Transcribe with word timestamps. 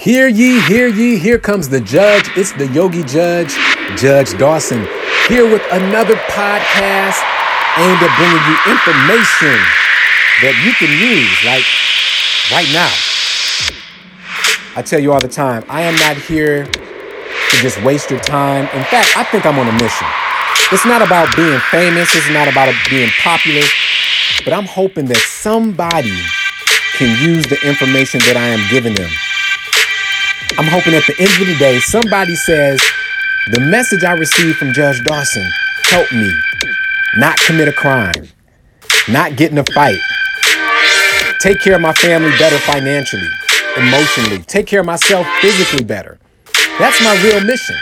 Hear 0.00 0.28
ye, 0.28 0.62
hear 0.62 0.88
ye, 0.88 1.18
here 1.18 1.38
comes 1.38 1.68
the 1.68 1.78
judge. 1.78 2.30
It's 2.34 2.52
the 2.52 2.66
Yogi 2.68 3.04
Judge, 3.04 3.52
Judge 4.00 4.32
Dawson, 4.38 4.88
here 5.28 5.44
with 5.44 5.60
another 5.72 6.14
podcast 6.32 7.20
aimed 7.76 8.00
at 8.00 8.08
bringing 8.16 8.40
you 8.48 8.56
information 8.72 9.60
that 10.40 10.56
you 10.64 10.72
can 10.80 10.88
use, 10.96 11.36
like 11.44 11.68
right 12.48 12.64
now. 12.72 12.88
I 14.74 14.80
tell 14.80 15.00
you 15.00 15.12
all 15.12 15.20
the 15.20 15.28
time, 15.28 15.64
I 15.68 15.82
am 15.82 15.94
not 15.96 16.16
here 16.16 16.64
to 16.64 17.56
just 17.60 17.84
waste 17.84 18.10
your 18.10 18.20
time. 18.20 18.64
In 18.72 18.84
fact, 18.84 19.14
I 19.18 19.24
think 19.24 19.44
I'm 19.44 19.58
on 19.58 19.68
a 19.68 19.72
mission. 19.72 20.08
It's 20.72 20.86
not 20.86 21.02
about 21.02 21.28
being 21.36 21.60
famous, 21.68 22.16
it's 22.16 22.30
not 22.30 22.48
about 22.48 22.72
being 22.88 23.10
popular, 23.20 23.68
but 24.46 24.54
I'm 24.54 24.64
hoping 24.64 25.04
that 25.12 25.18
somebody 25.18 26.16
can 26.96 27.22
use 27.22 27.44
the 27.48 27.60
information 27.68 28.20
that 28.20 28.38
I 28.38 28.48
am 28.48 28.64
giving 28.70 28.94
them. 28.94 29.10
I'm 30.58 30.66
hoping 30.66 30.94
at 30.94 31.06
the 31.06 31.14
end 31.18 31.42
of 31.42 31.46
the 31.48 31.56
day, 31.58 31.78
somebody 31.80 32.34
says, 32.34 32.80
the 33.52 33.60
message 33.60 34.04
I 34.04 34.12
received 34.12 34.58
from 34.58 34.72
Judge 34.72 35.02
Dawson 35.04 35.48
helped 35.84 36.12
me 36.12 36.32
not 37.16 37.38
commit 37.38 37.68
a 37.68 37.72
crime, 37.72 38.28
not 39.08 39.36
get 39.36 39.50
in 39.50 39.58
a 39.58 39.64
fight, 39.72 40.00
take 41.40 41.60
care 41.60 41.74
of 41.76 41.80
my 41.80 41.92
family 41.94 42.30
better 42.38 42.58
financially, 42.58 43.28
emotionally, 43.76 44.38
take 44.42 44.66
care 44.66 44.80
of 44.80 44.86
myself 44.86 45.26
physically 45.40 45.84
better. 45.84 46.18
That's 46.78 47.02
my 47.02 47.20
real 47.22 47.40
mission. 47.44 47.76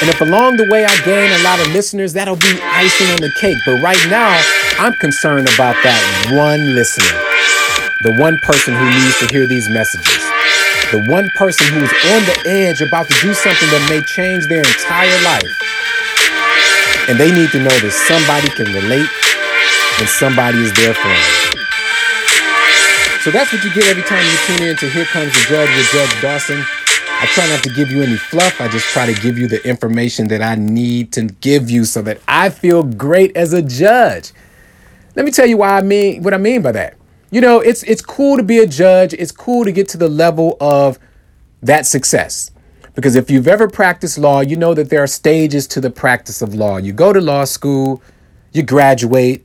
And 0.00 0.08
if 0.08 0.20
along 0.20 0.58
the 0.58 0.68
way 0.70 0.84
I 0.84 0.94
gain 1.02 1.32
a 1.40 1.42
lot 1.42 1.58
of 1.58 1.72
listeners, 1.72 2.12
that'll 2.12 2.36
be 2.36 2.60
icing 2.62 3.08
on 3.08 3.20
the 3.20 3.32
cake. 3.40 3.58
But 3.66 3.82
right 3.82 3.98
now, 4.08 4.40
I'm 4.78 4.92
concerned 4.94 5.48
about 5.54 5.74
that 5.82 5.98
one 6.30 6.76
listener, 6.76 7.18
the 8.02 8.14
one 8.20 8.38
person 8.38 8.74
who 8.74 8.84
needs 8.84 9.18
to 9.18 9.26
hear 9.26 9.48
these 9.48 9.68
messages, 9.68 10.27
the 10.90 11.04
one 11.08 11.28
person 11.36 11.66
who's 11.74 11.92
on 12.16 12.20
the 12.24 12.36
edge 12.48 12.80
about 12.80 13.08
to 13.08 13.16
do 13.20 13.34
something 13.34 13.68
that 13.68 13.84
may 13.92 14.00
change 14.08 14.46
their 14.48 14.64
entire 14.64 15.20
life. 15.20 15.52
And 17.08 17.20
they 17.20 17.28
need 17.32 17.50
to 17.52 17.60
know 17.60 17.76
that 17.84 17.92
somebody 17.92 18.48
can 18.48 18.72
relate 18.72 19.08
and 20.00 20.08
somebody 20.08 20.58
is 20.64 20.72
there 20.74 20.94
for 20.94 21.08
them. 21.08 21.48
So 23.20 23.30
that's 23.30 23.52
what 23.52 23.64
you 23.64 23.72
get 23.74 23.84
every 23.88 24.02
time 24.04 24.24
you 24.24 24.36
tune 24.46 24.68
in 24.68 24.76
to 24.76 24.88
Here 24.88 25.04
Comes 25.06 25.32
the 25.32 25.44
Judge 25.48 25.68
with 25.76 25.88
Judge 25.92 26.22
Dawson. 26.22 26.64
I 27.20 27.26
try 27.32 27.48
not 27.48 27.62
to 27.64 27.70
give 27.70 27.90
you 27.90 28.02
any 28.02 28.16
fluff. 28.16 28.60
I 28.60 28.68
just 28.68 28.86
try 28.88 29.04
to 29.04 29.20
give 29.20 29.36
you 29.36 29.48
the 29.48 29.66
information 29.68 30.28
that 30.28 30.40
I 30.40 30.54
need 30.54 31.12
to 31.14 31.24
give 31.24 31.68
you 31.68 31.84
so 31.84 32.00
that 32.02 32.20
I 32.28 32.48
feel 32.50 32.82
great 32.82 33.36
as 33.36 33.52
a 33.52 33.60
judge. 33.60 34.32
Let 35.16 35.24
me 35.24 35.32
tell 35.32 35.46
you 35.46 35.56
why 35.56 35.76
I 35.78 35.82
mean 35.82 36.22
what 36.22 36.32
I 36.32 36.38
mean 36.38 36.62
by 36.62 36.72
that. 36.72 36.97
You 37.30 37.40
know, 37.40 37.60
it's 37.60 37.82
it's 37.82 38.00
cool 38.00 38.36
to 38.36 38.42
be 38.42 38.58
a 38.58 38.66
judge. 38.66 39.12
It's 39.12 39.32
cool 39.32 39.64
to 39.64 39.72
get 39.72 39.88
to 39.90 39.98
the 39.98 40.08
level 40.08 40.56
of 40.60 40.98
that 41.62 41.86
success. 41.86 42.50
Because 42.94 43.14
if 43.14 43.30
you've 43.30 43.46
ever 43.46 43.68
practiced 43.68 44.18
law, 44.18 44.40
you 44.40 44.56
know 44.56 44.74
that 44.74 44.90
there 44.90 45.02
are 45.02 45.06
stages 45.06 45.66
to 45.68 45.80
the 45.80 45.90
practice 45.90 46.42
of 46.42 46.54
law. 46.54 46.78
You 46.78 46.92
go 46.92 47.12
to 47.12 47.20
law 47.20 47.44
school, 47.44 48.02
you 48.52 48.62
graduate, 48.62 49.44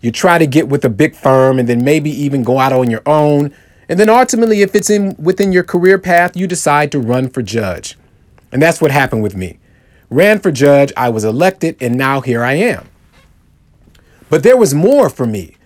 you 0.00 0.10
try 0.10 0.38
to 0.38 0.46
get 0.46 0.68
with 0.68 0.84
a 0.84 0.88
big 0.88 1.14
firm, 1.14 1.58
and 1.58 1.68
then 1.68 1.84
maybe 1.84 2.10
even 2.10 2.42
go 2.42 2.58
out 2.58 2.72
on 2.72 2.90
your 2.90 3.02
own. 3.06 3.54
And 3.88 4.00
then 4.00 4.08
ultimately, 4.08 4.62
if 4.62 4.74
it's 4.74 4.90
in 4.90 5.14
within 5.18 5.52
your 5.52 5.64
career 5.64 5.98
path, 5.98 6.36
you 6.36 6.46
decide 6.46 6.90
to 6.92 6.98
run 6.98 7.28
for 7.28 7.42
judge. 7.42 7.96
And 8.50 8.62
that's 8.62 8.80
what 8.80 8.90
happened 8.90 9.22
with 9.22 9.36
me. 9.36 9.58
Ran 10.10 10.40
for 10.40 10.50
judge, 10.50 10.92
I 10.96 11.10
was 11.10 11.22
elected, 11.22 11.76
and 11.80 11.96
now 11.96 12.22
here 12.22 12.42
I 12.42 12.54
am. 12.54 12.88
But 14.30 14.42
there 14.42 14.56
was 14.56 14.72
more 14.74 15.10
for 15.10 15.26
me. 15.26 15.57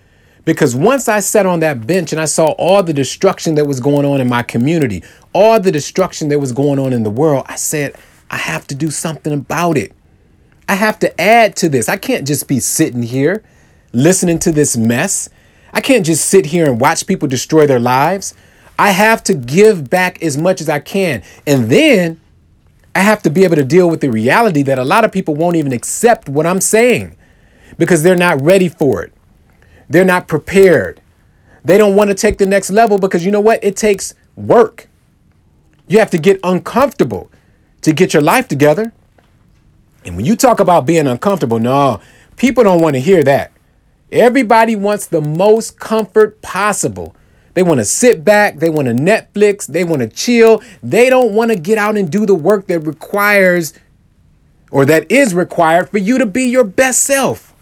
Because 0.45 0.75
once 0.75 1.07
I 1.07 1.21
sat 1.21 1.45
on 1.45 1.61
that 1.61 1.87
bench 1.87 2.11
and 2.11 2.19
I 2.19 2.25
saw 2.25 2.47
all 2.51 2.83
the 2.83 2.93
destruction 2.93 3.55
that 3.55 3.65
was 3.65 3.79
going 3.79 4.05
on 4.05 4.19
in 4.19 4.27
my 4.27 4.43
community, 4.43 5.03
all 5.31 5.59
the 5.59 5.71
destruction 5.71 6.27
that 6.29 6.39
was 6.39 6.51
going 6.51 6.79
on 6.79 6.91
in 6.91 7.03
the 7.03 7.09
world, 7.09 7.45
I 7.47 7.55
said, 7.55 7.95
I 8.29 8.37
have 8.37 8.67
to 8.67 8.75
do 8.75 8.91
something 8.91 9.31
about 9.31 9.77
it. 9.77 9.93
I 10.67 10.75
have 10.75 10.99
to 10.99 11.21
add 11.21 11.55
to 11.57 11.69
this. 11.69 11.87
I 11.87 11.97
can't 11.97 12.27
just 12.27 12.47
be 12.47 12.59
sitting 12.59 13.03
here 13.03 13.43
listening 13.93 14.39
to 14.39 14.51
this 14.51 14.75
mess. 14.75 15.29
I 15.71 15.81
can't 15.81 16.05
just 16.05 16.27
sit 16.27 16.47
here 16.47 16.65
and 16.65 16.79
watch 16.79 17.07
people 17.07 17.27
destroy 17.27 17.65
their 17.65 17.79
lives. 17.79 18.33
I 18.77 18.91
have 18.91 19.23
to 19.25 19.33
give 19.33 19.89
back 19.89 20.21
as 20.21 20.37
much 20.37 20.61
as 20.61 20.67
I 20.67 20.79
can. 20.79 21.23
And 21.47 21.69
then 21.69 22.19
I 22.95 22.99
have 22.99 23.21
to 23.23 23.29
be 23.29 23.43
able 23.43 23.55
to 23.55 23.63
deal 23.63 23.89
with 23.89 24.01
the 24.01 24.09
reality 24.09 24.63
that 24.63 24.77
a 24.79 24.83
lot 24.83 25.05
of 25.05 25.11
people 25.11 25.35
won't 25.35 25.55
even 25.55 25.71
accept 25.73 26.27
what 26.27 26.45
I'm 26.45 26.61
saying 26.61 27.15
because 27.77 28.03
they're 28.03 28.15
not 28.15 28.41
ready 28.41 28.69
for 28.69 29.03
it. 29.03 29.13
They're 29.89 30.05
not 30.05 30.27
prepared. 30.27 31.01
They 31.63 31.77
don't 31.77 31.95
want 31.95 32.09
to 32.09 32.15
take 32.15 32.37
the 32.37 32.45
next 32.45 32.69
level 32.69 32.97
because 32.97 33.25
you 33.25 33.31
know 33.31 33.41
what? 33.41 33.63
It 33.63 33.75
takes 33.75 34.13
work. 34.35 34.87
You 35.87 35.99
have 35.99 36.11
to 36.11 36.17
get 36.17 36.39
uncomfortable 36.43 37.29
to 37.81 37.93
get 37.93 38.13
your 38.13 38.23
life 38.23 38.47
together. 38.47 38.93
And 40.05 40.15
when 40.15 40.25
you 40.25 40.35
talk 40.35 40.59
about 40.59 40.85
being 40.85 41.07
uncomfortable, 41.07 41.59
no, 41.59 42.01
people 42.35 42.63
don't 42.63 42.81
want 42.81 42.95
to 42.95 42.99
hear 42.99 43.23
that. 43.23 43.51
Everybody 44.11 44.75
wants 44.75 45.07
the 45.07 45.21
most 45.21 45.79
comfort 45.79 46.41
possible. 46.41 47.15
They 47.53 47.63
want 47.63 47.79
to 47.79 47.85
sit 47.85 48.23
back, 48.23 48.57
they 48.57 48.69
want 48.69 48.87
to 48.87 48.93
Netflix, 48.93 49.67
they 49.67 49.83
want 49.83 50.01
to 50.01 50.07
chill. 50.07 50.61
They 50.81 51.09
don't 51.09 51.33
want 51.33 51.51
to 51.51 51.57
get 51.57 51.77
out 51.77 51.97
and 51.97 52.11
do 52.11 52.25
the 52.25 52.35
work 52.35 52.67
that 52.67 52.79
requires 52.79 53.73
or 54.71 54.85
that 54.85 55.11
is 55.11 55.35
required 55.35 55.89
for 55.89 55.99
you 55.99 56.17
to 56.17 56.25
be 56.25 56.45
your 56.45 56.63
best 56.63 57.03
self. 57.03 57.52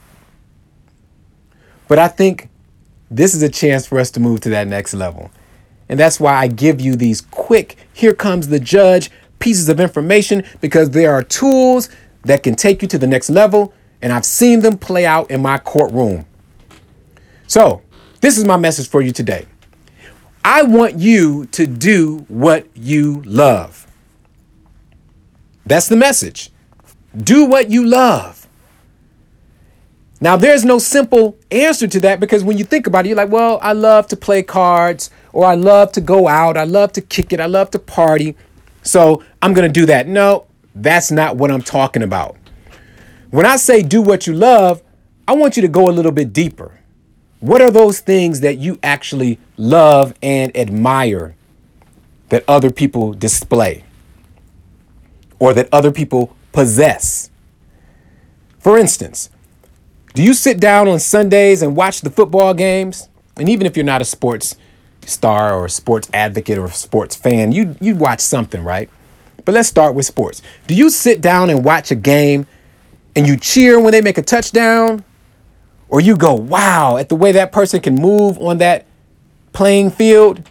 But 1.92 2.00
I 2.00 2.08
think 2.08 2.48
this 3.10 3.36
is 3.36 3.44
a 3.44 3.50
chance 3.50 3.86
for 3.86 4.00
us 4.00 4.12
to 4.12 4.22
move 4.22 4.40
to 4.42 4.50
that 4.52 4.66
next 4.66 4.94
level. 4.94 5.30
And 5.90 6.00
that's 6.00 6.22
why 6.22 6.36
I 6.36 6.48
give 6.48 6.80
you 6.80 6.96
these 6.96 7.20
quick, 7.20 7.76
here 7.92 8.14
comes 8.14 8.48
the 8.48 8.62
judge 8.62 9.12
pieces 9.40 9.68
of 9.68 9.82
information 9.82 10.46
because 10.62 10.92
there 10.92 11.12
are 11.12 11.22
tools 11.22 11.90
that 12.24 12.44
can 12.44 12.56
take 12.56 12.82
you 12.82 12.88
to 12.88 12.98
the 12.98 13.08
next 13.08 13.30
level. 13.30 13.74
And 14.02 14.14
I've 14.14 14.24
seen 14.24 14.62
them 14.62 14.78
play 14.78 15.06
out 15.06 15.30
in 15.30 15.42
my 15.42 15.58
courtroom. 15.58 16.26
So, 17.48 17.82
this 18.22 18.38
is 18.38 18.46
my 18.46 18.56
message 18.56 18.88
for 18.88 19.02
you 19.02 19.12
today. 19.12 19.46
I 20.46 20.64
want 20.64 20.98
you 20.98 21.48
to 21.48 21.68
do 21.68 22.20
what 22.30 22.68
you 22.74 23.22
love. 23.26 23.86
That's 25.66 25.90
the 25.90 25.98
message. 25.98 26.52
Do 27.18 27.44
what 27.44 27.70
you 27.70 27.86
love. 27.86 28.41
Now, 30.24 30.38
there's 30.38 30.64
no 30.64 30.78
simple 30.78 31.36
answer 31.50 31.88
to 31.88 32.00
that 32.02 32.20
because 32.20 32.44
when 32.44 32.60
you 32.60 32.64
think 32.64 32.86
about 32.86 33.06
it, 33.06 33.10
you're 33.10 33.18
like, 33.18 33.32
well, 33.32 33.58
I 33.60 33.74
love 33.74 34.06
to 34.10 34.16
play 34.16 34.44
cards, 34.44 35.10
or 35.34 35.46
I 35.46 35.56
love 35.56 35.92
to 35.94 36.02
go 36.02 36.28
out, 36.28 36.58
I 36.58 36.64
love 36.64 36.94
to 36.94 37.02
kick 37.02 37.34
it, 37.34 37.40
I 37.40 37.48
love 37.48 37.72
to 37.72 37.80
party. 37.80 38.36
So 38.84 39.24
I'm 39.42 39.56
going 39.56 39.68
to 39.68 39.80
do 39.80 39.88
that. 39.88 40.08
No, 40.08 40.46
that's 40.76 41.12
not 41.12 41.38
what 41.38 41.50
I'm 41.50 41.64
talking 41.64 42.04
about. 42.04 42.38
When 43.32 43.48
I 43.48 43.56
say 43.56 43.82
do 43.82 44.02
what 44.04 44.28
you 44.28 44.34
love, 44.34 44.84
I 45.28 45.34
want 45.34 45.56
you 45.56 45.62
to 45.64 45.68
go 45.68 45.90
a 45.90 45.92
little 45.92 46.12
bit 46.12 46.32
deeper. 46.32 46.80
What 47.40 47.60
are 47.60 47.72
those 47.72 48.00
things 48.00 48.42
that 48.42 48.60
you 48.60 48.78
actually 48.84 49.40
love 49.58 50.14
and 50.22 50.56
admire 50.56 51.36
that 52.30 52.44
other 52.48 52.70
people 52.70 53.14
display 53.14 53.84
or 55.40 55.56
that 55.56 55.68
other 55.72 55.90
people 55.92 56.36
possess? 56.52 57.32
For 58.60 58.78
instance, 58.78 59.32
do 60.14 60.24
you 60.24 60.34
sit 60.34 60.60
down 60.60 60.88
on 60.88 61.00
Sundays 61.00 61.62
and 61.62 61.76
watch 61.76 62.02
the 62.02 62.10
football 62.10 62.54
games? 62.54 63.10
And 63.38 63.48
even 63.50 63.66
if 63.66 63.78
you're 63.78 63.86
not 63.86 64.02
a 64.02 64.06
sports 64.06 64.56
star 65.06 65.54
or 65.54 65.66
a 65.66 65.70
sports 65.70 66.10
advocate 66.14 66.58
or 66.58 66.66
a 66.66 66.72
sports 66.72 67.16
fan, 67.16 67.52
you 67.52 67.76
you 67.80 67.96
watch 67.96 68.20
something, 68.20 68.64
right? 68.64 68.90
But 69.46 69.54
let's 69.54 69.70
start 69.70 69.96
with 69.96 70.06
sports. 70.06 70.42
Do 70.68 70.76
you 70.76 70.90
sit 70.90 71.22
down 71.22 71.50
and 71.50 71.64
watch 71.64 71.92
a 71.92 71.96
game 71.96 72.46
and 73.16 73.28
you 73.28 73.38
cheer 73.38 73.80
when 73.80 73.92
they 73.92 74.02
make 74.02 74.18
a 74.18 74.22
touchdown? 74.22 75.04
Or 75.90 76.00
you 76.00 76.16
go, 76.16 76.34
wow, 76.34 76.96
at 76.98 77.10
the 77.10 77.16
way 77.16 77.34
that 77.34 77.52
person 77.52 77.82
can 77.82 77.96
move 77.96 78.38
on 78.40 78.60
that 78.60 78.86
playing 79.52 79.92
field? 79.92 80.48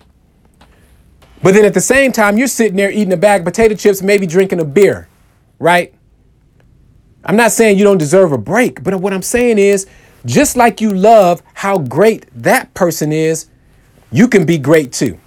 But 1.42 1.54
then 1.54 1.64
at 1.64 1.72
the 1.72 1.80
same 1.80 2.12
time, 2.12 2.36
you're 2.36 2.46
sitting 2.46 2.76
there 2.76 2.90
eating 2.90 3.12
a 3.12 3.16
bag 3.16 3.40
of 3.40 3.44
potato 3.46 3.74
chips, 3.74 4.02
maybe 4.02 4.26
drinking 4.26 4.60
a 4.60 4.64
beer, 4.64 5.08
right? 5.58 5.94
I'm 7.24 7.36
not 7.36 7.52
saying 7.52 7.78
you 7.78 7.84
don't 7.84 7.98
deserve 7.98 8.32
a 8.32 8.38
break, 8.38 8.82
but 8.82 8.94
what 9.00 9.12
I'm 9.12 9.22
saying 9.22 9.58
is 9.58 9.86
just 10.24 10.56
like 10.56 10.80
you 10.80 10.90
love 10.90 11.42
how 11.54 11.78
great 11.78 12.26
that 12.34 12.72
person 12.74 13.12
is, 13.12 13.46
you 14.10 14.28
can 14.28 14.44
be 14.44 14.58
great 14.58 14.92
too. 14.92 15.18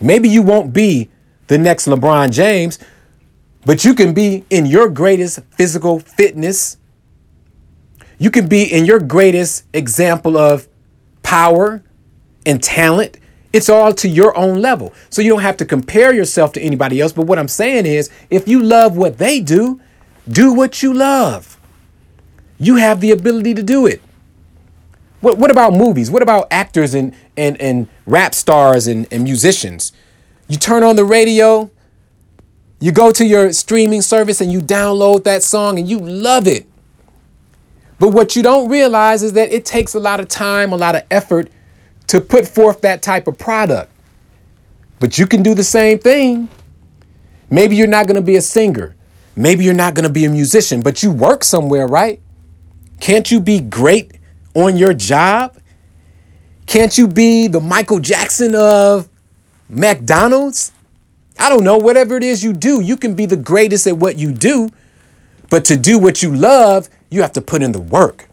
Maybe 0.00 0.28
you 0.28 0.42
won't 0.42 0.72
be 0.72 1.10
the 1.46 1.58
next 1.58 1.86
LeBron 1.86 2.32
James, 2.32 2.78
but 3.64 3.84
you 3.84 3.94
can 3.94 4.12
be 4.12 4.44
in 4.50 4.66
your 4.66 4.88
greatest 4.88 5.40
physical 5.52 5.98
fitness. 6.00 6.76
You 8.18 8.30
can 8.30 8.48
be 8.48 8.64
in 8.64 8.84
your 8.84 9.00
greatest 9.00 9.64
example 9.72 10.36
of 10.36 10.68
power 11.22 11.82
and 12.44 12.62
talent. 12.62 13.18
It's 13.52 13.68
all 13.68 13.92
to 13.94 14.08
your 14.08 14.36
own 14.36 14.60
level. 14.60 14.92
So 15.10 15.22
you 15.22 15.30
don't 15.30 15.42
have 15.42 15.56
to 15.58 15.64
compare 15.64 16.12
yourself 16.12 16.52
to 16.54 16.60
anybody 16.60 17.00
else. 17.00 17.12
But 17.12 17.26
what 17.26 17.38
I'm 17.38 17.48
saying 17.48 17.86
is, 17.86 18.10
if 18.28 18.48
you 18.48 18.62
love 18.62 18.96
what 18.96 19.18
they 19.18 19.40
do, 19.40 19.80
do 20.28 20.52
what 20.52 20.82
you 20.82 20.92
love. 20.92 21.58
You 22.58 22.76
have 22.76 23.00
the 23.00 23.10
ability 23.10 23.54
to 23.54 23.62
do 23.62 23.86
it. 23.86 24.00
What, 25.20 25.38
what 25.38 25.50
about 25.50 25.72
movies? 25.72 26.10
What 26.10 26.22
about 26.22 26.48
actors 26.50 26.94
and, 26.94 27.14
and, 27.36 27.60
and 27.60 27.88
rap 28.06 28.34
stars 28.34 28.86
and, 28.86 29.06
and 29.10 29.24
musicians? 29.24 29.92
You 30.48 30.58
turn 30.58 30.82
on 30.82 30.96
the 30.96 31.04
radio, 31.04 31.70
you 32.80 32.92
go 32.92 33.10
to 33.12 33.24
your 33.24 33.52
streaming 33.52 34.02
service 34.02 34.40
and 34.40 34.52
you 34.52 34.60
download 34.60 35.24
that 35.24 35.42
song 35.42 35.78
and 35.78 35.88
you 35.88 35.98
love 35.98 36.46
it. 36.46 36.66
But 37.98 38.10
what 38.10 38.36
you 38.36 38.42
don't 38.42 38.68
realize 38.68 39.22
is 39.22 39.32
that 39.34 39.52
it 39.52 39.64
takes 39.64 39.94
a 39.94 40.00
lot 40.00 40.20
of 40.20 40.28
time, 40.28 40.72
a 40.72 40.76
lot 40.76 40.94
of 40.94 41.04
effort 41.10 41.50
to 42.08 42.20
put 42.20 42.46
forth 42.46 42.82
that 42.82 43.00
type 43.00 43.26
of 43.26 43.38
product. 43.38 43.90
But 45.00 45.18
you 45.18 45.26
can 45.26 45.42
do 45.42 45.54
the 45.54 45.64
same 45.64 45.98
thing. 45.98 46.48
Maybe 47.50 47.76
you're 47.76 47.86
not 47.86 48.06
going 48.06 48.16
to 48.16 48.22
be 48.22 48.36
a 48.36 48.42
singer. 48.42 48.94
Maybe 49.36 49.64
you're 49.64 49.74
not 49.74 49.94
going 49.94 50.04
to 50.04 50.12
be 50.12 50.24
a 50.24 50.30
musician, 50.30 50.80
but 50.80 51.02
you 51.02 51.10
work 51.10 51.42
somewhere, 51.44 51.86
right? 51.86 52.20
Can't 53.00 53.30
you 53.30 53.40
be 53.40 53.60
great 53.60 54.18
on 54.54 54.76
your 54.76 54.94
job? 54.94 55.56
Can't 56.66 56.96
you 56.96 57.08
be 57.08 57.48
the 57.48 57.60
Michael 57.60 58.00
Jackson 58.00 58.54
of 58.54 59.08
McDonald's? 59.68 60.72
I 61.38 61.48
don't 61.48 61.64
know, 61.64 61.76
whatever 61.76 62.16
it 62.16 62.22
is 62.22 62.44
you 62.44 62.52
do, 62.52 62.80
you 62.80 62.96
can 62.96 63.14
be 63.14 63.26
the 63.26 63.36
greatest 63.36 63.86
at 63.86 63.96
what 63.96 64.16
you 64.18 64.32
do. 64.32 64.70
But 65.50 65.64
to 65.66 65.76
do 65.76 65.98
what 65.98 66.22
you 66.22 66.34
love, 66.34 66.88
you 67.10 67.22
have 67.22 67.32
to 67.32 67.40
put 67.40 67.62
in 67.62 67.72
the 67.72 67.80
work. 67.80 68.28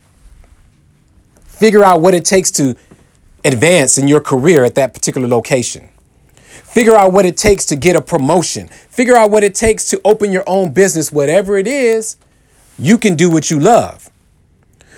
Figure 1.44 1.84
out 1.84 2.02
what 2.02 2.14
it 2.14 2.26
takes 2.26 2.50
to 2.52 2.76
advance 3.44 3.98
in 3.98 4.08
your 4.08 4.22
career 4.22 4.64
at 4.64 4.76
that 4.76 4.94
particular 4.94 5.28
location. 5.28 5.91
Figure 6.72 6.96
out 6.96 7.12
what 7.12 7.26
it 7.26 7.36
takes 7.36 7.66
to 7.66 7.76
get 7.76 7.98
a 7.98 8.02
promotion. 8.02 8.70
Figure 8.70 9.18
out 9.18 9.30
what 9.30 9.44
it 9.44 9.54
takes 9.54 9.90
to 9.90 10.00
open 10.06 10.32
your 10.32 10.46
own 10.48 10.72
business, 10.72 11.12
whatever 11.12 11.58
it 11.58 11.68
is, 11.68 12.16
you 12.80 12.98
can 12.98 13.16
do 13.16 13.30
what 13.30 13.52
you 13.52 13.60
love. 13.60 14.10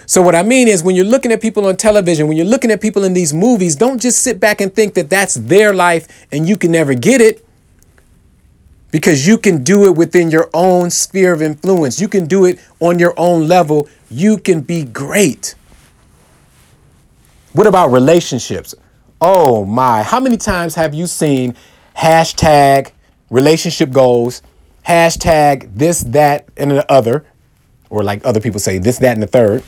So, 0.06 0.22
what 0.22 0.36
I 0.36 0.44
mean 0.44 0.68
is, 0.68 0.84
when 0.84 0.96
you're 0.96 1.04
looking 1.06 1.31
at 1.31 1.42
people 1.42 1.66
on 1.66 1.75
television, 1.75 2.28
when 2.28 2.38
you're 2.38 2.46
looking 2.46 2.70
at 2.70 2.80
people 2.80 3.04
in 3.04 3.14
these 3.14 3.34
movies, 3.34 3.75
don't 3.75 4.00
just 4.00 4.22
sit 4.22 4.40
back 4.40 4.62
and 4.62 4.72
think 4.72 4.94
that 4.94 5.10
that's 5.10 5.34
their 5.34 5.74
life 5.74 6.28
and 6.31 6.48
you 6.48 6.58
can 6.58 6.72
never 6.72 6.94
get 6.94 7.22
it 7.22 7.44
because 8.92 9.25
you 9.25 9.40
can 9.40 9.64
do 9.64 9.86
it 9.86 9.96
within 9.96 10.30
your 10.30 10.52
own 10.54 10.92
sphere 10.92 11.34
of 11.34 11.42
influence. 11.42 12.00
You 12.00 12.08
can 12.08 12.28
do 12.28 12.46
it 12.46 12.60
on 12.81 13.00
your 13.00 13.16
own 13.18 13.48
level. 13.48 13.90
You 14.12 14.38
can 14.38 14.62
be 14.62 14.84
great. 14.84 15.56
What 17.54 17.66
about 17.66 17.88
relationships? 17.88 18.75
Oh 19.25 19.64
my, 19.64 20.04
how 20.04 20.20
many 20.20 20.36
times 20.36 20.75
have 20.75 20.94
you 20.94 21.08
seen 21.08 21.56
hashtag 21.96 22.92
relationship 23.30 23.90
goals, 23.90 24.42
hashtag 24.86 25.74
this, 25.74 26.02
that, 26.02 26.50
and 26.58 26.72
the 26.72 26.92
other, 26.92 27.25
or 27.90 28.04
like 28.04 28.25
other 28.25 28.42
people 28.42 28.60
say, 28.60 28.80
this, 28.80 28.98
that, 28.98 29.14
and 29.14 29.24
the 29.24 29.28
third? 29.28 29.64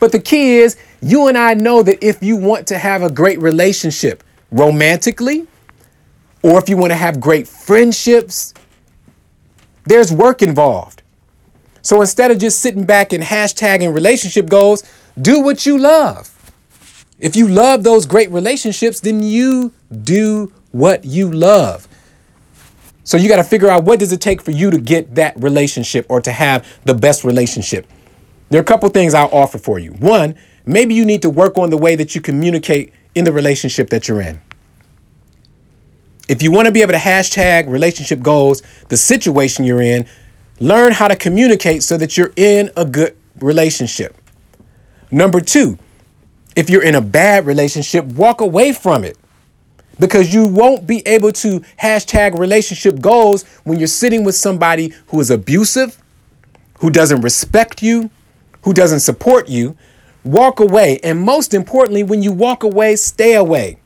But 0.00 0.12
the 0.12 0.18
key 0.18 0.58
is, 0.58 0.76
you 1.00 1.28
and 1.28 1.38
I 1.38 1.54
know 1.54 1.82
that 1.82 2.04
if 2.04 2.22
you 2.22 2.36
want 2.36 2.66
to 2.66 2.76
have 2.76 3.02
a 3.02 3.10
great 3.10 3.40
relationship 3.40 4.22
romantically, 4.50 5.46
or 6.42 6.58
if 6.58 6.68
you 6.68 6.76
want 6.76 6.90
to 6.90 6.96
have 6.96 7.18
great 7.18 7.48
friendships, 7.48 8.52
there's 9.84 10.12
work 10.12 10.42
involved. 10.42 11.02
So 11.80 12.02
instead 12.02 12.30
of 12.30 12.38
just 12.38 12.60
sitting 12.60 12.84
back 12.84 13.14
and 13.14 13.24
hashtagging 13.24 13.94
relationship 13.94 14.46
goals, 14.50 14.82
do 15.22 15.40
what 15.40 15.64
you 15.64 15.78
love. 15.78 16.33
If 17.24 17.36
you 17.36 17.48
love 17.48 17.84
those 17.84 18.04
great 18.04 18.30
relationships, 18.30 19.00
then 19.00 19.22
you 19.22 19.72
do 20.02 20.52
what 20.72 21.06
you 21.06 21.32
love. 21.32 21.88
So 23.02 23.16
you 23.16 23.30
got 23.30 23.36
to 23.36 23.44
figure 23.44 23.70
out 23.70 23.84
what 23.84 23.98
does 23.98 24.12
it 24.12 24.20
take 24.20 24.42
for 24.42 24.50
you 24.50 24.70
to 24.70 24.76
get 24.78 25.14
that 25.14 25.34
relationship 25.42 26.04
or 26.10 26.20
to 26.20 26.30
have 26.30 26.66
the 26.84 26.92
best 26.92 27.24
relationship. 27.24 27.86
There 28.50 28.60
are 28.60 28.62
a 28.62 28.66
couple 28.66 28.86
things 28.90 29.14
I'll 29.14 29.32
offer 29.32 29.56
for 29.56 29.78
you. 29.78 29.92
One, 29.92 30.34
maybe 30.66 30.92
you 30.92 31.06
need 31.06 31.22
to 31.22 31.30
work 31.30 31.56
on 31.56 31.70
the 31.70 31.78
way 31.78 31.96
that 31.96 32.14
you 32.14 32.20
communicate 32.20 32.92
in 33.14 33.24
the 33.24 33.32
relationship 33.32 33.88
that 33.88 34.06
you're 34.06 34.20
in. 34.20 34.42
If 36.28 36.42
you 36.42 36.52
want 36.52 36.66
to 36.66 36.72
be 36.72 36.82
able 36.82 36.92
to 36.92 36.98
hashtag 36.98 37.70
relationship 37.70 38.20
goals, 38.20 38.62
the 38.90 38.98
situation 38.98 39.64
you're 39.64 39.80
in, 39.80 40.06
learn 40.60 40.92
how 40.92 41.08
to 41.08 41.16
communicate 41.16 41.84
so 41.84 41.96
that 41.96 42.18
you're 42.18 42.34
in 42.36 42.70
a 42.76 42.84
good 42.84 43.16
relationship. 43.40 44.14
Number 45.10 45.40
two, 45.40 45.78
if 46.56 46.70
you're 46.70 46.82
in 46.82 46.94
a 46.94 47.00
bad 47.00 47.46
relationship, 47.46 48.04
walk 48.04 48.40
away 48.40 48.72
from 48.72 49.04
it 49.04 49.18
because 49.98 50.34
you 50.34 50.46
won't 50.46 50.86
be 50.86 51.02
able 51.06 51.32
to 51.32 51.60
hashtag 51.80 52.38
relationship 52.38 53.00
goals 53.00 53.44
when 53.64 53.78
you're 53.78 53.86
sitting 53.86 54.24
with 54.24 54.34
somebody 54.34 54.92
who 55.08 55.20
is 55.20 55.30
abusive, 55.30 56.02
who 56.78 56.90
doesn't 56.90 57.20
respect 57.20 57.82
you, 57.82 58.10
who 58.62 58.72
doesn't 58.72 59.00
support 59.00 59.48
you. 59.48 59.76
Walk 60.24 60.58
away. 60.58 60.98
And 61.02 61.20
most 61.20 61.52
importantly, 61.52 62.02
when 62.02 62.22
you 62.22 62.32
walk 62.32 62.62
away, 62.62 62.96
stay 62.96 63.34
away. 63.34 63.78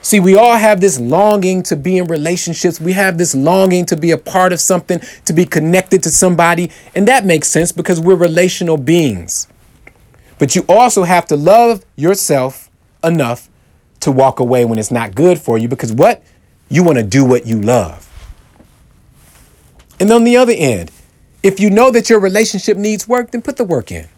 See, 0.00 0.18
we 0.18 0.36
all 0.36 0.56
have 0.56 0.80
this 0.80 0.98
longing 0.98 1.62
to 1.64 1.76
be 1.76 1.98
in 1.98 2.06
relationships. 2.06 2.80
We 2.80 2.92
have 2.92 3.18
this 3.18 3.34
longing 3.34 3.86
to 3.86 3.96
be 3.96 4.10
a 4.10 4.18
part 4.18 4.52
of 4.52 4.60
something, 4.60 5.00
to 5.24 5.32
be 5.32 5.44
connected 5.44 6.02
to 6.04 6.10
somebody. 6.10 6.70
And 6.94 7.06
that 7.06 7.24
makes 7.24 7.48
sense 7.48 7.70
because 7.70 8.00
we're 8.00 8.16
relational 8.16 8.76
beings. 8.76 9.46
But 10.38 10.56
you 10.56 10.64
also 10.68 11.04
have 11.04 11.26
to 11.26 11.36
love 11.36 11.84
yourself 11.96 12.70
enough 13.04 13.48
to 14.00 14.10
walk 14.10 14.40
away 14.40 14.64
when 14.64 14.78
it's 14.78 14.90
not 14.90 15.14
good 15.14 15.38
for 15.38 15.58
you 15.58 15.68
because 15.68 15.92
what? 15.92 16.22
You 16.68 16.82
want 16.82 16.98
to 16.98 17.04
do 17.04 17.24
what 17.24 17.46
you 17.46 17.60
love. 17.60 18.08
And 20.00 20.10
on 20.10 20.24
the 20.24 20.36
other 20.36 20.54
end, 20.56 20.90
if 21.42 21.60
you 21.60 21.70
know 21.70 21.90
that 21.90 22.10
your 22.10 22.18
relationship 22.18 22.76
needs 22.76 23.06
work, 23.06 23.30
then 23.30 23.42
put 23.42 23.56
the 23.56 23.64
work 23.64 23.92
in. 23.92 24.08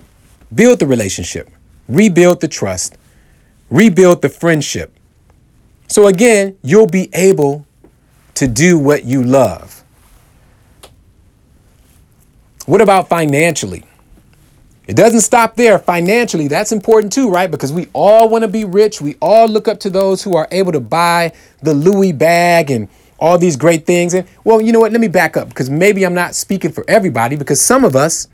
Build 0.55 0.79
the 0.79 0.87
relationship, 0.87 1.51
rebuild 1.89 2.41
the 2.41 2.49
trust, 2.49 2.97
rebuild 3.71 4.23
the 4.23 4.29
friendship 4.29 4.95
so 5.89 6.07
again, 6.07 6.57
you'll 6.63 6.87
be 6.87 7.09
able 7.13 7.67
to 8.35 8.49
do 8.49 8.79
what 8.79 9.05
you 9.05 9.23
love. 9.23 9.85
What 12.67 12.81
about 12.81 13.09
financially? 13.09 13.85
It 14.87 14.97
doesn't 14.97 15.23
stop 15.23 15.57
there. 15.57 15.79
Financially, 15.79 16.47
that's 16.47 16.71
important 16.71 17.13
too, 17.13 17.31
right? 17.31 17.51
Because 17.51 17.73
we 17.73 17.89
all 17.95 18.29
want 18.29 18.43
to 18.43 18.49
be 18.49 18.65
rich. 18.65 19.01
We 19.01 19.17
all 19.21 19.49
look 19.49 19.67
up 19.67 19.81
to 19.81 19.91
those 19.91 20.23
who 20.23 20.37
are 20.37 20.47
able 20.51 20.73
to 20.73 20.81
buy 20.81 21.33
the 21.63 21.73
Louis 21.73 22.13
bag 22.13 22.71
and 22.71 22.89
all 23.19 23.39
these 23.39 23.57
great 23.57 23.87
things. 23.87 24.13
And 24.13 24.29
well, 24.45 24.61
you 24.61 24.73
know 24.73 24.81
what? 24.81 24.93
Let 24.93 25.01
me 25.01 25.09
back 25.09 25.37
up 25.37 25.49
because 25.49 25.71
maybe 25.71 26.05
I'm 26.05 26.15
not 26.15 26.35
speaking 26.35 26.71
for 26.71 26.85
everybody 26.87 27.37
because 27.37 27.61
some 27.61 27.85
of 27.85 27.97
us, 27.97 28.29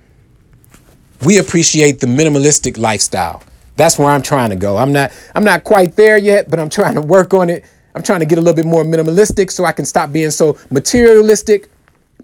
we 1.25 1.39
appreciate 1.39 2.01
the 2.01 2.07
minimalistic 2.09 2.79
lifestyle. 2.79 3.43
That's 3.77 3.99
where 3.99 4.09
I'm 4.09 4.23
trying 4.23 4.51
to 4.51 4.57
go. 4.57 4.77
I'm 4.77 4.93
not 4.93 5.13
I'm 5.37 5.45
not 5.45 5.63
quite 5.63 5.95
there 5.95 6.19
yet, 6.19 6.51
but 6.51 6.59
I'm 6.59 6.69
trying 6.69 6.95
to 6.95 7.01
work 7.01 7.33
on 7.33 7.49
it. 7.49 7.65
I'm 7.95 8.03
trying 8.03 8.21
to 8.21 8.27
get 8.27 8.39
a 8.39 8.41
little 8.41 8.57
bit 8.57 8.67
more 8.67 8.83
minimalistic 8.85 9.51
so 9.51 9.65
I 9.65 9.73
can 9.73 9.85
stop 9.85 10.13
being 10.13 10.31
so 10.31 10.59
materialistic. 10.71 11.71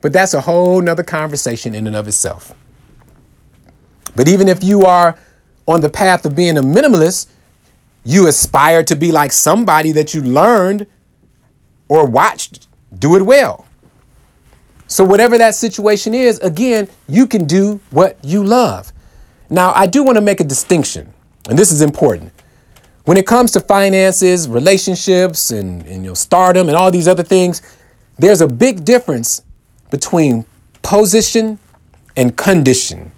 But 0.02 0.12
that's 0.12 0.34
a 0.34 0.40
whole 0.40 0.80
nother 0.80 1.02
conversation 1.04 1.74
in 1.74 1.86
and 1.86 1.94
of 1.94 2.08
itself. 2.08 2.54
But 4.16 4.28
even 4.28 4.48
if 4.48 4.64
you 4.64 4.82
are 4.82 5.16
on 5.68 5.80
the 5.80 5.90
path 5.90 6.24
of 6.26 6.34
being 6.34 6.58
a 6.58 6.62
minimalist, 6.62 7.28
you 8.04 8.26
aspire 8.26 8.82
to 8.84 8.96
be 8.96 9.12
like 9.12 9.32
somebody 9.32 9.92
that 9.92 10.14
you 10.14 10.22
learned 10.22 10.86
or 11.88 12.06
watched 12.06 12.66
do 12.98 13.16
it 13.16 13.22
well. 13.22 13.66
So, 14.88 15.04
whatever 15.04 15.36
that 15.38 15.54
situation 15.54 16.14
is, 16.14 16.38
again, 16.38 16.88
you 17.08 17.26
can 17.26 17.44
do 17.44 17.80
what 17.90 18.18
you 18.22 18.42
love. 18.42 18.92
Now, 19.50 19.72
I 19.74 19.86
do 19.86 20.02
want 20.02 20.16
to 20.16 20.20
make 20.20 20.40
a 20.40 20.44
distinction 20.44 21.12
and 21.48 21.58
this 21.58 21.70
is 21.70 21.80
important. 21.80 22.32
When 23.04 23.16
it 23.16 23.26
comes 23.26 23.52
to 23.52 23.60
finances, 23.60 24.48
relationships, 24.48 25.52
and, 25.52 25.86
and 25.86 26.02
know, 26.02 26.14
stardom, 26.14 26.68
and 26.68 26.76
all 26.76 26.90
these 26.90 27.06
other 27.06 27.22
things, 27.22 27.62
there's 28.18 28.40
a 28.40 28.48
big 28.48 28.84
difference 28.84 29.42
between 29.90 30.44
position 30.82 31.58
and 32.16 32.36
condition. 32.36 33.12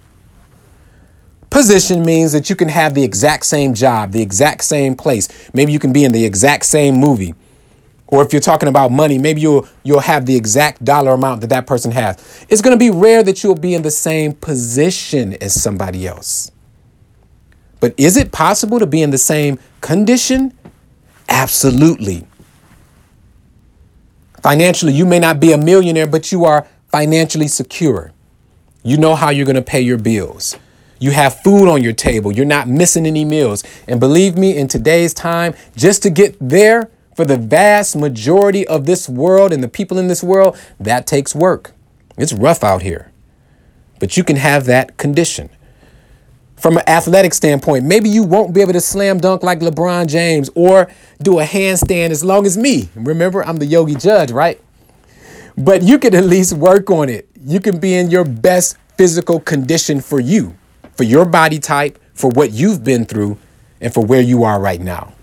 Position 1.49 2.03
means 2.03 2.31
that 2.31 2.49
you 2.49 2.55
can 2.55 2.69
have 2.69 2.93
the 2.93 3.03
exact 3.03 3.45
same 3.45 3.73
job, 3.73 4.11
the 4.11 4.21
exact 4.21 4.63
same 4.63 4.95
place. 4.95 5.27
Maybe 5.53 5.71
you 5.71 5.79
can 5.79 5.91
be 5.91 6.03
in 6.03 6.11
the 6.11 6.25
exact 6.25 6.65
same 6.65 6.95
movie. 6.95 7.33
Or 8.07 8.23
if 8.23 8.33
you're 8.33 8.41
talking 8.41 8.69
about 8.69 8.91
money, 8.91 9.17
maybe 9.17 9.41
you'll 9.41 9.67
you'll 9.83 9.99
have 9.99 10.25
the 10.25 10.35
exact 10.35 10.83
dollar 10.83 11.11
amount 11.11 11.41
that 11.41 11.47
that 11.51 11.67
person 11.67 11.91
has. 11.91 12.45
It's 12.49 12.61
going 12.61 12.77
to 12.77 12.79
be 12.79 12.89
rare 12.89 13.23
that 13.23 13.43
you'll 13.43 13.55
be 13.55 13.75
in 13.75 13.83
the 13.83 13.91
same 13.91 14.33
position 14.33 15.35
as 15.41 15.59
somebody 15.59 16.07
else. 16.07 16.51
But 17.79 17.93
is 17.97 18.17
it 18.17 18.31
possible 18.31 18.79
to 18.79 18.87
be 18.87 19.01
in 19.01 19.11
the 19.11 19.17
same 19.17 19.59
condition? 19.81 20.53
Absolutely. 21.29 22.25
Financially, 24.41 24.93
you 24.93 25.05
may 25.05 25.19
not 25.19 25.39
be 25.39 25.51
a 25.51 25.57
millionaire, 25.57 26.07
but 26.07 26.31
you 26.31 26.45
are 26.45 26.67
financially 26.87 27.47
secure. 27.47 28.11
You 28.83 28.97
know 28.97 29.15
how 29.15 29.29
you're 29.29 29.45
going 29.45 29.55
to 29.55 29.61
pay 29.61 29.81
your 29.81 29.97
bills. 29.97 30.57
You 30.99 31.11
have 31.11 31.41
food 31.41 31.69
on 31.69 31.83
your 31.83 31.93
table. 31.93 32.31
You're 32.31 32.45
not 32.45 32.67
missing 32.67 33.05
any 33.05 33.25
meals. 33.25 33.63
And 33.87 33.99
believe 33.99 34.37
me, 34.37 34.57
in 34.57 34.67
today's 34.67 35.13
time, 35.13 35.55
just 35.75 36.03
to 36.03 36.09
get 36.09 36.37
there 36.39 36.91
for 37.15 37.25
the 37.25 37.37
vast 37.37 37.95
majority 37.95 38.67
of 38.67 38.85
this 38.85 39.09
world 39.09 39.53
and 39.53 39.63
the 39.63 39.67
people 39.69 39.97
in 39.97 40.07
this 40.07 40.23
world, 40.23 40.57
that 40.79 41.07
takes 41.07 41.35
work. 41.35 41.73
It's 42.17 42.33
rough 42.33 42.63
out 42.63 42.81
here. 42.83 43.11
But 43.99 44.17
you 44.17 44.23
can 44.23 44.37
have 44.37 44.65
that 44.65 44.97
condition. 44.97 45.49
from 46.57 46.77
an 46.77 46.83
athletic 46.87 47.33
standpoint. 47.33 47.85
Maybe 47.85 48.09
you 48.09 48.23
won't 48.23 48.53
be 48.53 48.61
able 48.61 48.73
to 48.73 48.81
slam 48.81 49.19
dunk 49.19 49.43
like 49.43 49.59
LeBron 49.61 50.07
James 50.07 50.49
or 50.55 50.89
do 51.21 51.39
a 51.39 51.43
handstand 51.45 52.09
as 52.11 52.23
long 52.23 52.45
as 52.45 52.57
me. 52.57 52.89
Remember, 52.95 53.45
I'm 53.45 53.57
the 53.57 53.65
yogi 53.65 53.95
judge, 53.95 54.31
right? 54.31 54.61
But 55.57 55.83
you 55.83 55.99
can 55.99 56.15
at 56.15 56.25
least 56.25 56.53
work 56.53 56.89
on 56.89 57.09
it. 57.09 57.29
You 57.41 57.61
can 57.61 57.79
be 57.79 57.95
in 57.95 58.11
your 58.11 58.25
best 58.25 58.77
physical 58.97 59.39
condition 59.39 60.01
for 60.01 60.19
you, 60.19 60.57
for 60.99 61.05
your 61.05 61.23
body 61.23 61.59
type, 61.59 61.97
for 62.13 62.29
what 62.31 62.51
you've 62.51 62.83
been 62.83 63.05
through, 63.05 63.37
and 63.79 63.93
for 63.93 64.03
where 64.05 64.19
you 64.19 64.43
are 64.43 64.59
right 64.59 64.81
now. 64.81 65.13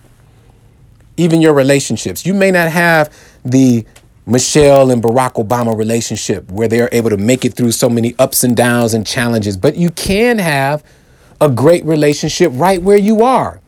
Even 1.19 1.43
your 1.43 1.53
relationships. 1.53 2.25
You 2.25 2.33
may 2.33 2.51
not 2.51 2.71
have 2.71 3.15
the 3.45 3.85
Michelle 4.25 4.91
and 4.91 5.03
Barack 5.03 5.35
Obama 5.35 5.77
relationship 5.77 6.51
where 6.51 6.67
they're 6.67 6.89
able 6.93 7.11
to 7.11 7.19
make 7.19 7.45
it 7.45 7.53
through 7.53 7.73
so 7.73 7.91
many 7.91 8.15
ups 8.19 8.43
and 8.43 8.57
downs 8.57 8.95
and 8.95 9.07
challenges, 9.07 9.59
but 9.59 9.77
you 9.77 9.91
can 9.91 10.39
have 10.39 10.83
a 11.43 11.51
great 11.51 11.85
relationship 11.85 12.51
right 12.55 12.81
where 12.81 12.97
you 12.97 13.23
are, 13.23 13.61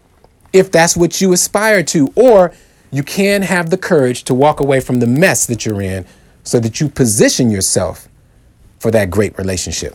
if 0.54 0.72
that's 0.72 0.96
what 0.96 1.20
you 1.20 1.34
aspire 1.34 1.82
to. 1.82 2.10
Or 2.14 2.54
you 2.90 3.02
can 3.02 3.42
have 3.42 3.68
the 3.68 3.76
courage 3.76 4.24
to 4.24 4.34
walk 4.34 4.60
away 4.60 4.80
from 4.80 5.00
the 5.00 5.06
mess 5.06 5.44
that 5.44 5.66
you're 5.66 5.82
in 5.82 6.06
so 6.42 6.58
that 6.58 6.80
you 6.80 6.88
position 6.88 7.50
yourself 7.50 8.08
for 8.78 8.90
that 8.92 9.10
great 9.10 9.36
relationship. 9.36 9.94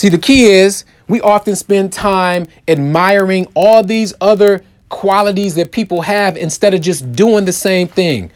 See, 0.00 0.08
the 0.08 0.16
key 0.16 0.46
is 0.46 0.86
we 1.08 1.20
often 1.20 1.54
spend 1.54 1.92
time 1.92 2.46
admiring 2.66 3.46
all 3.54 3.84
these 3.84 4.14
other 4.22 4.64
qualities 4.88 5.56
that 5.56 5.72
people 5.72 6.00
have 6.00 6.38
instead 6.38 6.72
of 6.72 6.80
just 6.80 7.12
doing 7.12 7.44
the 7.44 7.52
same 7.52 7.86
thing. 7.86 8.30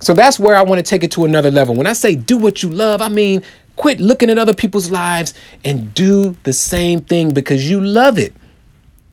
So 0.00 0.14
that's 0.14 0.40
where 0.40 0.56
I 0.56 0.62
want 0.62 0.78
to 0.78 0.82
take 0.82 1.04
it 1.04 1.10
to 1.10 1.26
another 1.26 1.50
level. 1.50 1.74
When 1.74 1.86
I 1.86 1.92
say 1.92 2.14
do 2.14 2.38
what 2.38 2.62
you 2.62 2.70
love, 2.70 3.02
I 3.02 3.10
mean 3.10 3.42
Quit 3.76 4.00
looking 4.00 4.30
at 4.30 4.38
other 4.38 4.54
people's 4.54 4.90
lives 4.90 5.34
and 5.62 5.92
do 5.92 6.34
the 6.44 6.54
same 6.54 7.02
thing 7.02 7.34
because 7.34 7.68
you 7.68 7.82
love 7.82 8.16
it. 8.16 8.32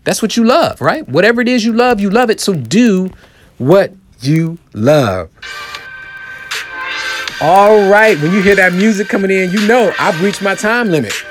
That's 0.05 0.21
what 0.21 0.37
you 0.37 0.45
love, 0.45 0.79
right? 0.79 1.05
Whatever 1.09 1.41
it 1.41 1.49
is 1.49 1.65
you 1.65 1.73
love, 1.73 1.99
you 1.99 2.09
love 2.09 2.29
it. 2.29 2.39
So 2.39 2.53
do 2.53 3.11
what 3.57 3.91
you 4.21 4.59
love. 4.73 5.29
All 7.41 7.89
right, 7.89 8.17
when 8.21 8.31
you 8.31 8.41
hear 8.41 8.55
that 8.55 8.71
music 8.71 9.09
coming 9.09 9.29
in, 9.29 9.51
you 9.51 9.67
know 9.67 9.93
I've 9.99 10.23
reached 10.23 10.41
my 10.41 10.55
time 10.55 10.89
limit. 10.89 11.24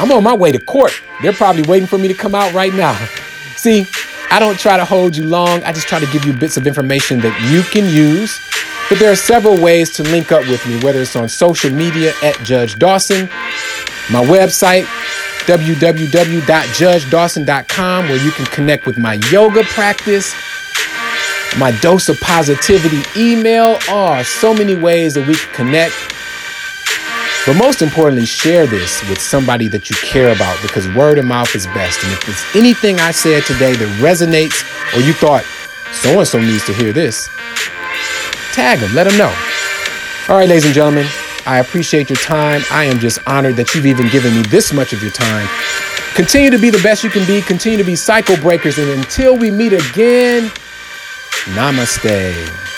I'm 0.00 0.12
on 0.12 0.24
my 0.24 0.34
way 0.34 0.52
to 0.52 0.58
court. 0.58 0.92
They're 1.22 1.32
probably 1.32 1.62
waiting 1.62 1.86
for 1.86 1.98
me 1.98 2.08
to 2.08 2.14
come 2.14 2.34
out 2.34 2.52
right 2.52 2.74
now. 2.74 2.94
See, 3.56 3.86
I 4.30 4.38
don't 4.38 4.58
try 4.58 4.76
to 4.76 4.84
hold 4.84 5.16
you 5.16 5.24
long. 5.24 5.62
I 5.64 5.72
just 5.72 5.88
try 5.88 6.00
to 6.00 6.06
give 6.06 6.24
you 6.24 6.32
bits 6.32 6.56
of 6.56 6.66
information 6.66 7.20
that 7.20 7.50
you 7.50 7.62
can 7.62 7.84
use 7.94 8.40
but 8.90 8.98
there 8.98 9.10
are 9.12 9.16
several 9.16 9.62
ways 9.62 9.90
to 9.90 10.02
link 10.02 10.32
up 10.32 10.48
with 10.48 10.66
me, 10.66 10.82
whether 10.82 11.00
it's 11.00 11.14
on 11.14 11.28
social 11.28 11.70
media 11.70 12.12
at 12.24 12.36
Judge 12.42 12.76
Dawson, 12.76 13.28
my 14.10 14.24
website, 14.24 14.82
www.judgedawson.com, 15.46 18.08
where 18.08 18.24
you 18.24 18.32
can 18.32 18.46
connect 18.46 18.86
with 18.86 18.98
my 18.98 19.20
yoga 19.30 19.62
practice, 19.62 20.34
my 21.56 21.70
dose 21.80 22.08
of 22.08 22.18
positivity 22.18 23.00
email. 23.16 23.78
Oh, 23.88 24.20
so 24.24 24.52
many 24.52 24.74
ways 24.74 25.14
that 25.14 25.28
we 25.28 25.36
can 25.36 25.54
connect. 25.54 25.94
But 27.50 27.56
most 27.56 27.82
importantly, 27.82 28.26
share 28.26 28.64
this 28.64 29.02
with 29.08 29.20
somebody 29.20 29.66
that 29.66 29.90
you 29.90 29.96
care 29.96 30.30
about 30.30 30.62
because 30.62 30.86
word 30.94 31.18
of 31.18 31.24
mouth 31.24 31.52
is 31.56 31.66
best. 31.66 32.00
And 32.04 32.12
if 32.12 32.24
there's 32.24 32.44
anything 32.54 33.00
I 33.00 33.10
said 33.10 33.42
today 33.42 33.72
that 33.72 33.88
resonates 34.00 34.62
or 34.96 35.00
you 35.00 35.12
thought 35.12 35.42
so 35.92 36.20
and 36.20 36.28
so 36.28 36.38
needs 36.38 36.64
to 36.66 36.72
hear 36.72 36.92
this, 36.92 37.28
tag 38.52 38.78
them, 38.78 38.94
let 38.94 39.08
them 39.08 39.18
know. 39.18 39.34
All 40.28 40.36
right, 40.38 40.48
ladies 40.48 40.64
and 40.64 40.72
gentlemen, 40.72 41.08
I 41.44 41.58
appreciate 41.58 42.08
your 42.08 42.18
time. 42.18 42.62
I 42.70 42.84
am 42.84 43.00
just 43.00 43.18
honored 43.26 43.56
that 43.56 43.74
you've 43.74 43.86
even 43.86 44.08
given 44.10 44.32
me 44.32 44.42
this 44.42 44.72
much 44.72 44.92
of 44.92 45.02
your 45.02 45.10
time. 45.10 45.48
Continue 46.14 46.50
to 46.50 46.58
be 46.58 46.70
the 46.70 46.82
best 46.84 47.02
you 47.02 47.10
can 47.10 47.26
be, 47.26 47.42
continue 47.42 47.78
to 47.78 47.84
be 47.84 47.96
cycle 47.96 48.36
breakers, 48.36 48.78
and 48.78 48.88
until 48.90 49.36
we 49.36 49.50
meet 49.50 49.72
again, 49.72 50.52
namaste. 51.56 52.69